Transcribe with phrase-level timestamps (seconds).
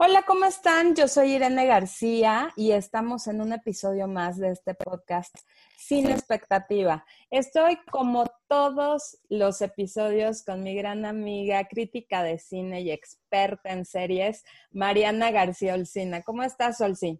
[0.00, 0.94] Hola, ¿cómo están?
[0.94, 5.34] Yo soy Irene García y estamos en un episodio más de este podcast
[5.76, 7.04] Sin expectativa.
[7.32, 13.84] Estoy como todos los episodios con mi gran amiga, crítica de cine y experta en
[13.84, 16.22] series, Mariana García Olcina.
[16.22, 17.18] ¿Cómo estás, Olcina?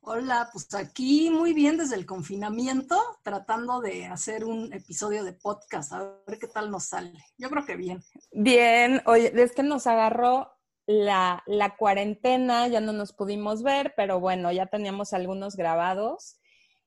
[0.00, 5.92] Hola, pues aquí muy bien desde el confinamiento, tratando de hacer un episodio de podcast,
[5.92, 7.12] a ver qué tal nos sale.
[7.38, 8.02] Yo creo que bien.
[8.32, 10.50] Bien, oye, es que nos agarró
[10.90, 16.40] la, cuarentena, ya no nos pudimos ver, pero bueno, ya teníamos algunos grabados.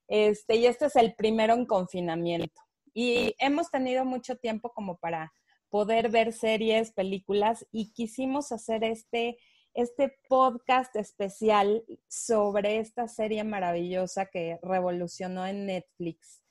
[0.07, 2.61] Este, y este es el primero en confinamiento.
[2.93, 5.31] Y hemos tenido mucho tiempo como para
[5.69, 9.37] poder ver series, películas, y quisimos hacer este,
[9.73, 16.43] este podcast especial sobre esta serie maravillosa que revolucionó en Netflix,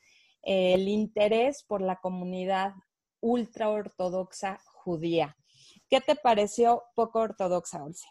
[0.42, 2.72] el interés por la comunidad
[3.20, 5.36] ultra ortodoxa judía.
[5.92, 8.06] ¿Qué te pareció poco ortodoxa, Olsi?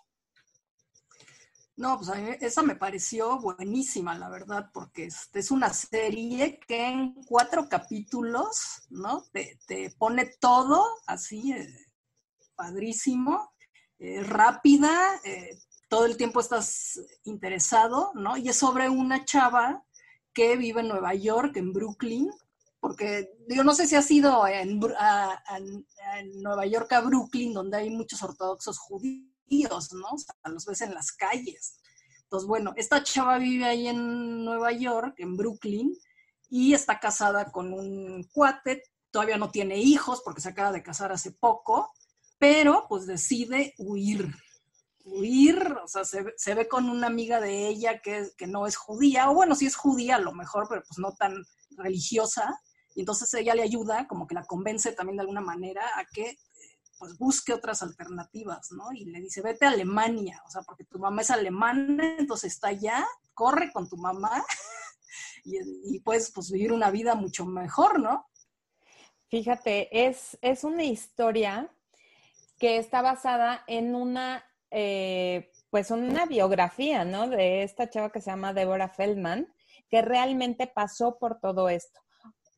[1.78, 6.60] No, pues a mí esa me pareció buenísima, la verdad, porque es, es una serie
[6.68, 9.24] que en cuatro capítulos, ¿no?
[9.32, 11.88] Te, te pone todo así, eh,
[12.54, 13.52] padrísimo,
[13.98, 15.58] eh, rápida, eh,
[15.90, 18.38] todo el tiempo estás interesado, ¿no?
[18.38, 19.84] Y es sobre una chava
[20.36, 22.30] que vive en Nueva York, en Brooklyn,
[22.92, 24.78] porque yo no sé si ha sido en,
[26.42, 30.10] Nueva York a Brooklyn, donde hay muchos ortodoxos judíos, ¿no?
[30.12, 31.78] O sea, los ves en las calles.
[32.24, 35.98] Entonces, bueno, esta chava vive ahí en Nueva York, en Brooklyn,
[36.50, 41.14] y está casada con un cuate, todavía no tiene hijos porque se acaba de casar
[41.14, 41.94] hace poco,
[42.40, 44.36] pero pues decide huir,
[45.06, 49.32] huir, o sea, se, ve con una amiga de ella que, que no es judía,
[49.32, 51.42] o bueno, sí es judía a lo mejor, pero pues no tan
[51.78, 52.60] religiosa,
[52.96, 56.38] y entonces ella le ayuda, como que la convence también de alguna manera a que
[57.02, 58.92] pues busque otras alternativas, ¿no?
[58.94, 62.68] Y le dice, vete a Alemania, o sea, porque tu mamá es alemana, entonces está
[62.68, 63.04] allá,
[63.34, 64.46] corre con tu mamá
[65.44, 68.28] y, puedes pues vivir una vida mucho mejor, ¿no?
[69.30, 71.74] Fíjate, es, es una historia
[72.60, 77.28] que está basada en una, eh, pues una biografía, ¿no?
[77.28, 79.52] De esta chava que se llama Deborah Feldman,
[79.90, 82.00] que realmente pasó por todo esto.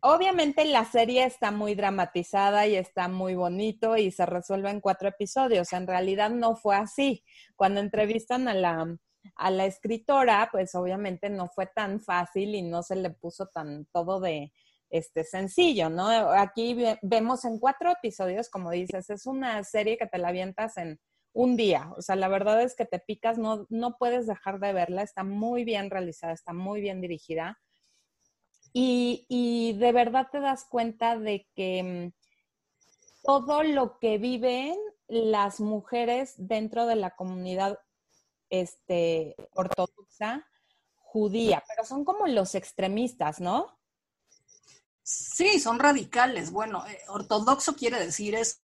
[0.06, 5.08] Obviamente la serie está muy dramatizada y está muy bonito y se resuelve en cuatro
[5.08, 5.72] episodios.
[5.72, 7.24] En realidad no fue así.
[7.56, 8.98] Cuando entrevistan a la,
[9.36, 13.86] a la escritora, pues obviamente no fue tan fácil y no se le puso tan
[13.94, 14.52] todo de
[14.90, 16.10] este sencillo, ¿no?
[16.10, 21.00] Aquí vemos en cuatro episodios, como dices, es una serie que te la avientas en
[21.32, 21.90] un día.
[21.96, 25.24] O sea, la verdad es que te picas, no, no puedes dejar de verla, está
[25.24, 27.58] muy bien realizada, está muy bien dirigida.
[28.76, 34.76] Y, de verdad te das cuenta de que mm, todo lo que viven
[35.08, 37.80] las mujeres dentro de la comunidad
[38.50, 40.48] este, ortodoxa
[40.96, 43.78] judía, pero son como los extremistas, ¿no?
[45.04, 46.52] Sí, son radicales.
[46.52, 48.58] Bueno, eh, ortodoxo quiere decir eso,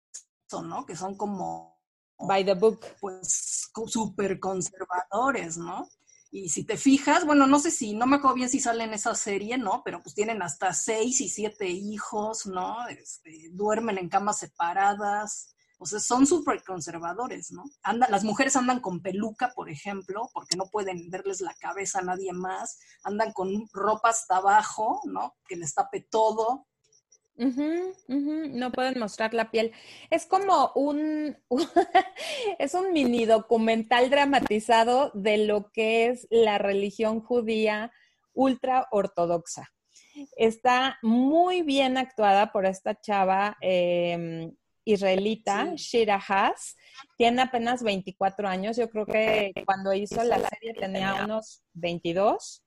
[0.63, 0.85] ¿no?
[0.85, 1.77] Que son como...
[2.17, 2.85] By the book.
[2.99, 5.87] Pues súper conservadores, ¿no?
[6.31, 8.93] Y si te fijas, bueno, no sé si, no me acuerdo bien si sale en
[8.93, 9.81] esa serie, ¿no?
[9.83, 12.87] Pero pues tienen hasta seis y siete hijos, ¿no?
[12.87, 15.55] Este, duermen en camas separadas.
[15.81, 17.63] O sea, son súper conservadores, ¿no?
[18.09, 22.33] las mujeres andan con peluca, por ejemplo, porque no pueden verles la cabeza a nadie
[22.33, 22.79] más.
[23.03, 25.35] Andan con ropa hasta abajo, ¿no?
[25.47, 26.67] Que les tape todo.
[27.39, 29.71] No pueden mostrar la piel.
[30.09, 31.37] Es como un,
[32.59, 37.91] es un mini documental dramatizado de lo que es la religión judía
[38.33, 39.71] ultra ortodoxa.
[40.35, 44.51] Está muy bien actuada por esta chava em,
[44.83, 46.75] israelita, Shira Haas.
[47.17, 48.75] Tiene apenas 24 años.
[48.75, 52.63] Yo creo que cuando hizo la serie tenía unos 22.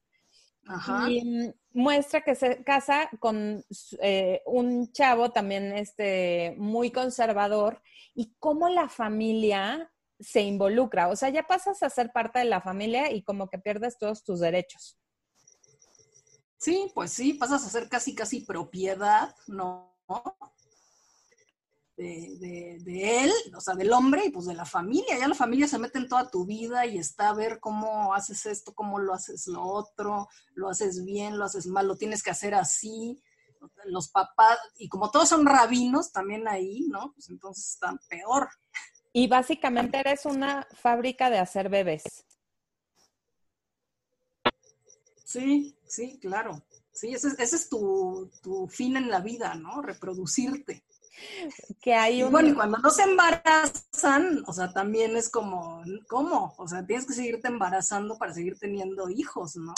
[1.08, 3.64] Y muestra que se casa con
[4.00, 7.82] eh, un chavo también este, muy conservador
[8.14, 9.90] y cómo la familia
[10.20, 11.08] se involucra.
[11.08, 14.22] O sea, ya pasas a ser parte de la familia y como que pierdes todos
[14.22, 14.98] tus derechos.
[16.58, 19.96] Sí, pues sí, pasas a ser casi, casi propiedad, ¿no?
[21.96, 25.18] De, él, o sea, del hombre y pues de la familia.
[25.18, 28.46] Ya la familia se mete en toda tu vida y está a ver cómo haces
[28.46, 32.30] esto, cómo lo haces lo otro, lo haces bien, lo haces mal, lo tienes que
[32.30, 33.22] hacer así.
[33.84, 37.12] Los papás, y como todos son rabinos también ahí, ¿no?
[37.12, 38.48] Pues entonces están peor.
[39.12, 42.02] Y básicamente eres una fábrica de hacer bebés.
[45.24, 46.62] Sí, sí, claro.
[46.90, 49.80] Sí, ese, ese es tu, tu fin en la vida, ¿no?
[49.80, 50.84] Reproducirte.
[51.82, 52.32] que hay un...
[52.32, 56.54] bueno, y cuando no se embarazan, o sea, también es como, ¿cómo?
[56.58, 59.74] O sea, tienes que seguirte embarazando para seguir teniendo hijos, ¿no?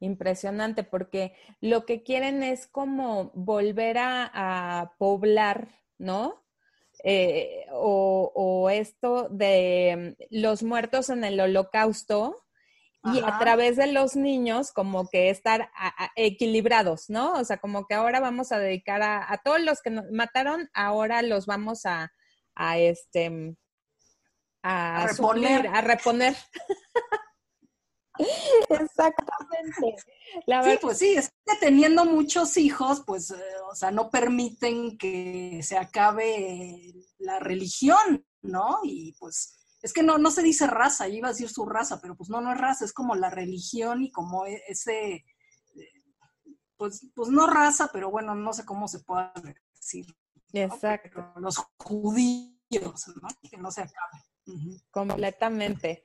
[0.00, 5.68] Impresionante, porque lo que quieren es como volver a, poblar,
[5.98, 6.42] ¿no?
[7.04, 12.44] Eh, o, esto de los muertos en el holocausto,
[13.04, 15.70] y a través de los niños como que estar
[16.16, 17.32] equilibrados, ¿no?
[17.32, 21.22] O sea, como que ahora vamos a dedicar a, todos los que nos mataron, ahora
[21.22, 22.12] los vamos a,
[22.76, 23.56] este
[24.62, 25.66] a, reponer.
[25.68, 26.36] a reponer.
[28.68, 29.96] Exactamente.
[30.46, 35.60] sí, pues sí, es que teniendo muchos hijos, pues, eh, o sea, no permiten que
[35.62, 38.80] se acabe la religión, ¿no?
[38.82, 42.16] Y pues es que no, no se dice raza, iba a decir su raza, pero
[42.16, 45.24] pues no, no es raza, es como la religión y como e, ese,
[46.76, 49.30] pues, pues no raza, pero bueno, no sé cómo se puede
[49.74, 50.06] decir.
[50.52, 51.32] Exacto.
[51.36, 53.28] Los judíos, ¿no?
[53.50, 54.24] Que no se acabe.
[54.90, 56.02] Completamente.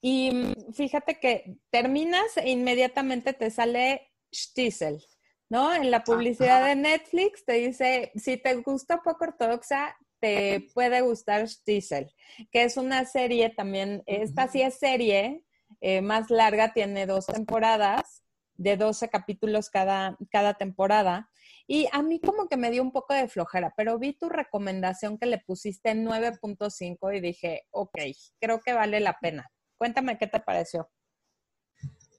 [0.00, 5.04] Y mm, fíjate que terminas e inmediatamente te sale Stiesel,
[5.48, 5.74] ¿no?
[5.74, 11.48] En la publicidad de Netflix te dice, si te gusta poco ortodoxa, te puede gustar
[11.48, 12.12] Stiesel,
[12.50, 15.44] que es una serie también, esta sí es serie
[15.80, 18.24] eh, más larga, tiene dos temporadas,
[18.58, 21.30] de 12 capítulos cada, cada temporada.
[21.66, 25.16] Y a mí como que me dio un poco de flojera, pero vi tu recomendación
[25.16, 27.98] que le pusiste 9.5 y dije, ok,
[28.40, 29.48] creo que vale la pena.
[29.76, 30.90] Cuéntame qué te pareció.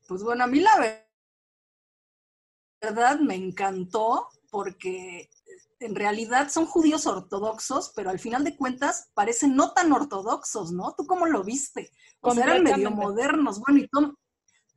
[0.08, 1.06] Pues bueno, a mí la
[2.82, 5.30] verdad me encantó porque
[5.80, 10.94] en realidad son judíos ortodoxos, pero al final de cuentas parecen no tan ortodoxos, ¿no?
[10.98, 11.92] ¿Tú cómo lo viste?
[12.22, 13.90] O sea, eran medio modernos, bueno, y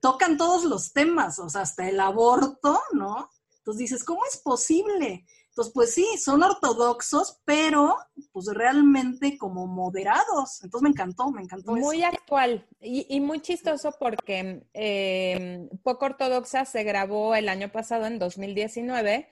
[0.01, 3.31] tocan todos los temas, o sea, hasta el aborto, ¿no?
[3.59, 5.25] Entonces dices, ¿cómo es posible?
[5.53, 7.99] Entonces, pues sí, son ortodoxos, pero
[8.33, 10.63] pues realmente como moderados.
[10.65, 11.73] Entonces me encantó, me encantó.
[11.73, 18.19] Muy actual y, muy chistoso porque eh, Poco Ortodoxa se grabó el año pasado, en
[18.19, 19.29] 2019,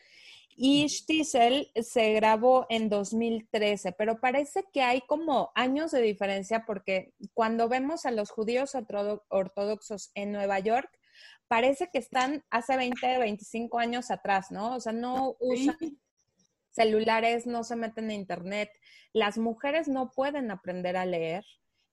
[0.56, 7.14] y Stiesel se grabó en 2013, pero parece que hay como años de diferencia porque
[7.34, 8.72] cuando vemos a los judíos
[9.28, 10.90] ortodoxos en Nueva York,
[11.48, 14.76] parece que están hace 20, 25 años atrás, ¿no?
[14.76, 15.76] O sea, no usan
[16.70, 18.70] celulares, no se meten en internet.
[19.12, 21.44] Las mujeres no pueden aprender a leer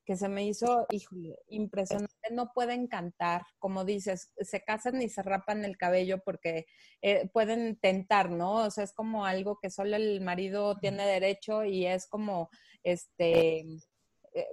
[0.08, 2.16] que se me hizo, híjole, impresionante.
[2.32, 6.66] No pueden cantar, como dices, se casan y se rapan el cabello porque
[7.02, 8.54] eh, pueden tentar, ¿no?
[8.54, 12.50] O sea, es como algo que solo el marido tiene derecho y es como,
[12.84, 13.60] este,
[14.34, 14.48] eh,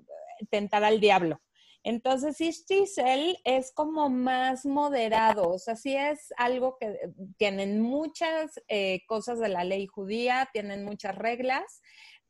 [0.50, 1.40] tentar al diablo.
[1.84, 6.98] Entonces, Ishtisel es como más moderado, o sea, sí es algo que
[7.36, 11.82] tienen muchas eh, cosas de la ley judía, tienen muchas reglas,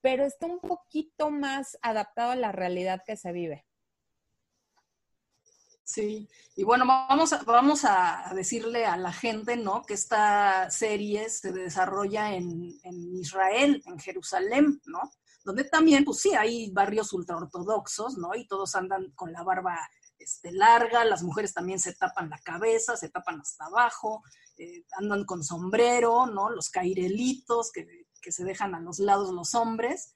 [0.05, 3.65] pero está un poquito más adaptado a la realidad que se vive.
[5.83, 9.83] Sí, y bueno, vamos a, decirle a la gente, ¿no?
[9.83, 12.79] Que esta serie se desarrolla en,
[13.15, 15.11] Israel, en Jerusalén, ¿no?
[15.43, 18.35] Donde también, pues sí, hay barrios ultraortodoxos, ¿no?
[18.35, 19.79] Y todos andan con la barba
[20.19, 24.23] este, larga, las mujeres también se tapan la cabeza, se tapan hasta abajo,
[24.59, 26.51] eh, andan con sombrero, ¿no?
[26.51, 30.15] Los cairelitos que que se dejan a los lados los hombres,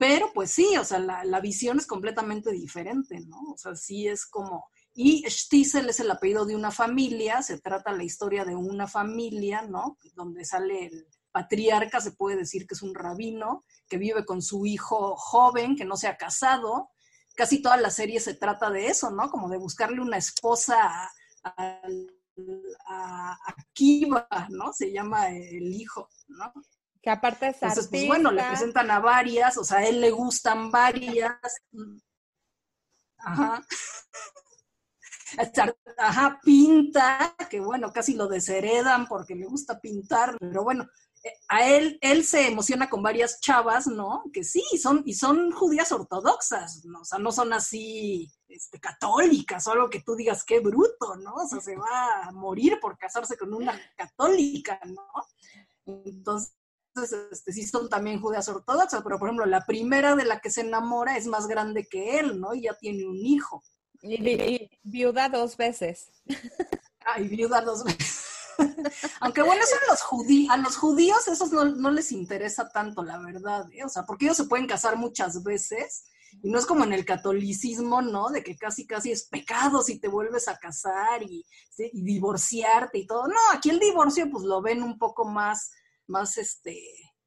[0.00, 3.38] pero pues sí, o sea, la, visión es completamente diferente, ¿no?
[3.52, 4.70] O sea, sí es como...
[4.94, 9.60] Y Stiesel es el apellido de una familia, se trata la historia de una familia,
[9.60, 9.98] ¿no?
[10.14, 14.64] Donde sale el patriarca, se puede decir que es un rabino, que vive con su
[14.64, 16.88] hijo joven, que no se ha casado.
[17.36, 19.30] Casi toda la serie se trata de eso, ¿no?
[19.30, 21.10] Como de buscarle una esposa
[21.44, 21.82] a,
[22.88, 23.36] a,
[23.74, 24.72] Kiva, ¿no?
[24.72, 26.54] Se llama el hijo, ¿no?
[27.02, 30.10] Que aparte es Entonces, pues bueno, le presentan a varias, o sea, a él le
[30.10, 31.32] gustan varias.
[33.18, 33.62] Ajá.
[35.98, 40.88] Ajá, pinta, que bueno, casi lo desheredan porque le gusta pintar, pero bueno,
[41.22, 44.24] eh, a él, él se emociona con varias chavas, ¿no?
[44.32, 47.00] Que sí, son, y son judías ortodoxas, ¿no?
[47.00, 51.34] o sea, no son así este, católicas o algo que tú digas, qué bruto, ¿no?
[51.34, 55.06] O sea, se va a morir por casarse con una católica, ¿no?
[55.86, 56.54] Entonces,
[56.94, 60.62] este, sí son también judías ortodoxas, pero por ejemplo, la primera de la que se
[60.62, 62.54] enamora es más grande que él, ¿no?
[62.54, 63.62] Y ya tiene un hijo.
[64.02, 66.10] Y, viuda dos veces.
[67.04, 68.26] Ah, y viuda dos veces.
[69.20, 73.18] Aunque bueno, eso a los, judíos, a los judíos esos no, les interesa tanto, la
[73.18, 73.84] verdad, ¿eh?
[73.84, 76.04] O sea, porque ellos se pueden casar muchas veces
[76.42, 78.28] y no es como en el catolicismo, ¿no?
[78.28, 81.44] De que casi, casi es pecado si te vuelves a casar y,
[81.78, 83.26] y divorciarte y todo.
[83.28, 85.70] No, aquí el divorcio pues lo ven un poco más
[86.10, 86.78] más este,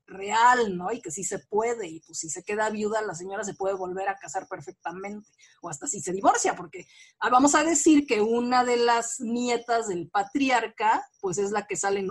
[0.05, 0.91] real, ¿no?
[0.91, 3.75] Y que sí se puede, y pues si se queda viuda, la señora se puede
[3.75, 5.27] volver a casar perfectamente,
[5.61, 6.85] o hasta si se divorcia, porque
[7.19, 11.75] ah, vamos a decir que una de las nietas del patriarca, pues es la que
[11.75, 12.05] sale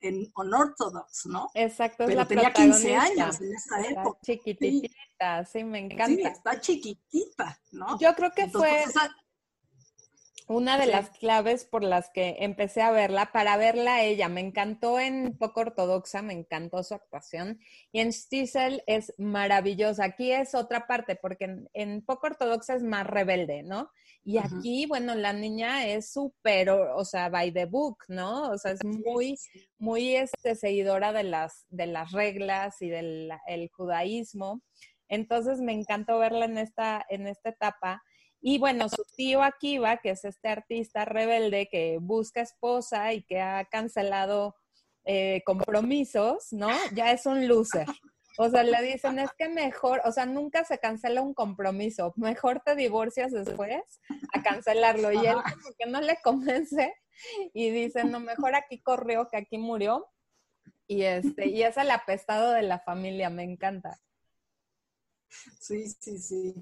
[0.00, 1.48] en, Unorthodox, ¿no?
[1.54, 4.18] Exacto, Pero tenía 15 años en esa época.
[4.24, 5.64] Chiquitita, sí.
[5.64, 6.06] me encanta.
[6.06, 7.98] Sí, está chiquitita, ¿no?
[7.98, 8.82] Yo creo que fue...
[8.84, 8.94] Pues,
[10.48, 14.28] una de las claves por las que empecé a verla, para verla a ella.
[14.28, 17.60] Me encantó en Poco Ortodoxa, me encantó su actuación.
[17.92, 20.04] Y en Stiesel es maravillosa.
[20.04, 23.90] Aquí es otra parte, porque en, Poco Ortodoxa es más rebelde, ¿no?
[24.24, 28.50] Y aquí, bueno, la niña es súper, o sea, by the book, ¿no?
[28.50, 29.36] O sea, es muy,
[29.78, 34.62] muy este, seguidora de las, de las reglas y del el judaísmo.
[35.08, 38.02] Entonces me encantó verla en esta, en esta etapa.
[38.44, 43.40] Y bueno, su tío Akiva, que es este artista rebelde que busca esposa y que
[43.40, 44.56] ha cancelado
[45.04, 46.68] eh, compromisos, ¿no?
[46.92, 47.86] Ya es un loser.
[48.38, 52.62] O sea, le dicen, es que mejor, o sea, nunca se cancela un compromiso, mejor
[52.64, 54.00] te divorcias después
[54.32, 55.12] a cancelarlo.
[55.12, 56.94] Y él como que no le convence
[57.52, 60.08] y dice, no, mejor aquí corrió que aquí murió.
[60.88, 64.00] Y este, y es el apestado de la familia, me encanta.
[65.60, 66.54] Sí, sí, sí.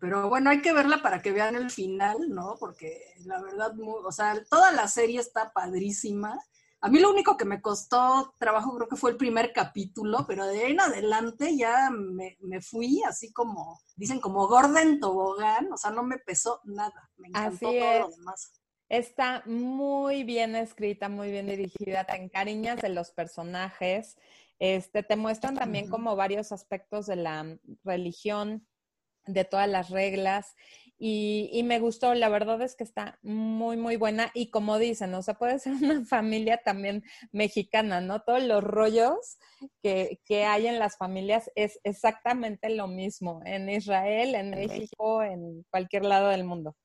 [0.00, 2.56] Pero bueno, hay que verla para que vean el final, ¿no?
[2.58, 6.38] Porque la verdad, o sea, toda la serie está padrísima.
[6.80, 10.46] A mí lo único que me costó trabajo creo que fue el primer capítulo, pero
[10.46, 15.78] de ahí en adelante ya me, fui así como, dicen como gorda en tobogán, o
[15.78, 17.10] sea, no me pesó nada.
[17.16, 18.60] Me encantó todo lo demás.
[18.90, 24.18] Está muy bien escrita, muy bien dirigida, te encariñas de los personajes,
[24.58, 28.66] este, te muestran también como varios aspectos de la religión
[29.26, 30.54] de todas las reglas
[30.96, 35.22] y, me gustó, la verdad es que está muy, muy buena y como dicen, o
[35.22, 38.22] sea, puede ser una familia también mexicana, ¿no?
[38.22, 39.38] Todos los rollos
[39.82, 45.64] que, que hay en las familias es exactamente lo mismo en Israel, en México, en
[45.70, 46.76] cualquier lado del mundo.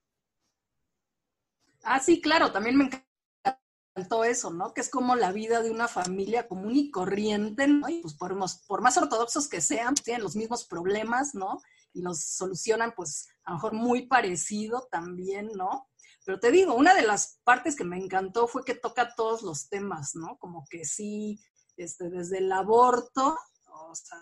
[1.84, 4.74] Ah, sí, claro, también me encantó eso, ¿no?
[4.74, 7.88] Que es como la vida de una familia común y corriente, ¿no?
[7.88, 8.36] Y pues por,
[8.67, 11.62] por más ortodoxos que sean, tienen los mismos problemas, ¿no?
[11.93, 15.89] Y los solucionan pues a lo mejor muy parecido también, ¿no?
[16.25, 19.69] Pero te digo, una de las partes que me encantó fue que toca todos los
[19.69, 20.38] temas, ¿no?
[20.38, 21.39] Como que sí,
[21.75, 24.19] este, desde el aborto, o sea,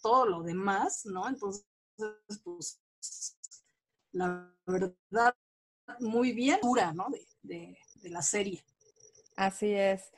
[0.00, 1.28] todo lo demás, ¿no?
[1.28, 1.64] Entonces,
[2.44, 2.80] pues,
[4.12, 5.34] la verdad,
[6.00, 7.06] muy bien dura, ¿no?
[7.42, 8.64] De, de la serie.
[9.36, 10.12] Así es.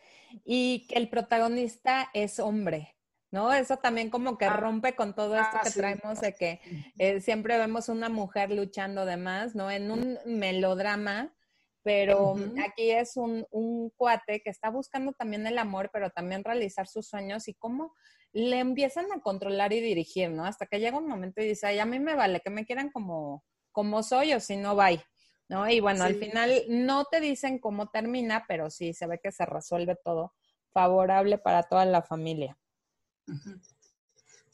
[0.44, 2.96] Y el protagonista es hombre.
[3.30, 3.52] ¿No?
[3.52, 4.56] Eso también como que ah.
[4.56, 6.60] rompe con todo esto ah, que traemos de que
[6.98, 9.70] eh, siempre vemos una mujer luchando de más, ¿no?
[9.70, 11.34] En un melodrama,
[11.82, 16.86] pero aquí es un, un, cuate que está buscando también el amor, pero también realizar
[16.86, 17.94] sus sueños y cómo
[18.32, 20.44] le empiezan a controlar y dirigir, ¿no?
[20.44, 22.90] Hasta que llega un momento y dice, ay, a mí me vale que me quieran
[22.90, 25.02] como, como soy o si no, bye.
[25.48, 25.68] ¿No?
[25.68, 29.44] Y bueno, al final no te dicen cómo termina, pero sí se ve que se
[29.44, 30.32] resuelve todo
[30.72, 32.56] favorable para toda la familia.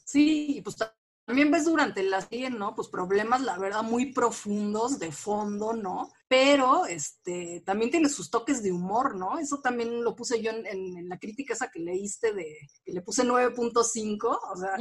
[0.03, 0.77] Sí, pues
[1.27, 2.73] también ves durante la serie, ¿no?
[2.73, 6.09] Pues problemas, la verdad, muy profundos de fondo, ¿no?
[6.29, 9.37] Pero este, también tiene sus toques de humor, ¿no?
[9.37, 13.25] Eso también lo puse yo en, la crítica esa que leíste de, que le puse
[13.25, 14.77] 9.5, o sea,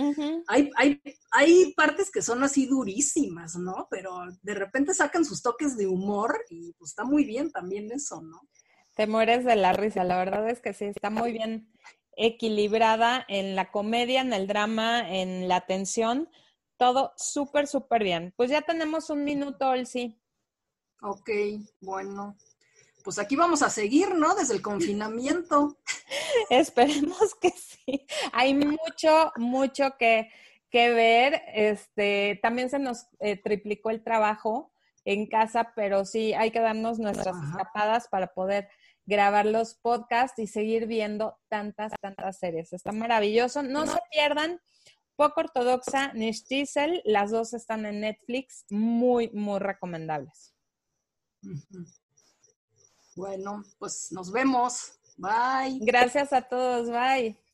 [0.47, 3.89] hay, hay, hay partes que son así durísimas, ¿no?
[3.91, 8.23] Pero de repente sacan sus toques de humor y pues está muy bien también eso,
[8.23, 8.43] ¿no?
[8.95, 11.69] Te mueres de la risa, la verdad es que sí, está muy bien
[12.17, 16.29] equilibrada en la comedia, en el drama, en la tensión,
[16.77, 18.35] todo súper, súper bien.
[18.37, 20.19] Pues ya tenemos un minuto, Olsi.
[21.03, 21.31] Ok,
[21.81, 22.37] bueno.
[23.05, 24.35] Pues aquí vamos a seguir, ¿no?
[24.35, 25.79] Desde el confinamiento.
[26.51, 28.07] Esperemos que sí.
[28.33, 30.29] Hay mucho, mucho que,
[30.71, 31.43] que ver.
[31.55, 34.73] Este, también se nos eh, triplicó el trabajo
[35.05, 38.69] en casa, pero sí hay que darnos nuestras escapadas para poder
[39.07, 42.73] grabar los podcasts y seguir viendo tantas, tantas series.
[42.73, 43.63] Está maravilloso.
[43.63, 44.61] No se pierdan
[45.17, 46.33] Poco Ortodoxa ni
[47.05, 48.65] Las dos están en Netflix.
[48.71, 50.55] Muy, muy recomendables.
[53.15, 54.99] Bueno, pues nos vemos.
[55.17, 55.79] Bye.
[55.81, 56.91] Gracias a todos.
[56.91, 57.46] Bye.